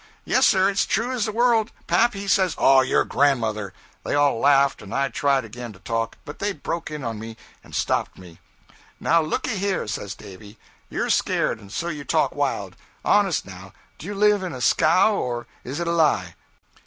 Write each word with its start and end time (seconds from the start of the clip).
'Yes, 0.25 0.47
sir; 0.47 0.67
it's 0.67 0.81
as 0.81 0.85
true 0.87 1.11
as 1.11 1.25
the 1.25 1.31
world; 1.31 1.71
Pap 1.85 2.15
he 2.15 2.27
says' 2.27 2.55
'Oh, 2.57 2.81
your 2.81 3.05
grandmother!' 3.05 3.71
They 4.03 4.15
all 4.15 4.39
laughed, 4.39 4.81
and 4.81 4.95
I 4.95 5.09
tried 5.09 5.45
again 5.45 5.73
to 5.73 5.79
talk, 5.79 6.17
but 6.25 6.39
they 6.39 6.53
broke 6.53 6.89
in 6.89 7.03
on 7.03 7.19
me 7.19 7.37
and 7.63 7.75
stopped 7.75 8.17
me. 8.17 8.39
'Now, 8.99 9.21
looky 9.21 9.57
here,' 9.59 9.85
says 9.87 10.15
Davy; 10.15 10.57
'you're 10.89 11.11
scared, 11.11 11.59
and 11.59 11.71
so 11.71 11.87
you 11.87 12.03
talk 12.03 12.33
wild. 12.33 12.75
Honest, 13.05 13.45
now, 13.45 13.73
do 13.99 14.07
you 14.07 14.15
live 14.15 14.41
in 14.41 14.53
a 14.53 14.61
scow, 14.61 15.13
or 15.17 15.45
is 15.63 15.79
it 15.79 15.85
a 15.87 15.91
lie?' 15.91 16.33